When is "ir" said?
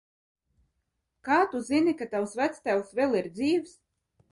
3.23-3.31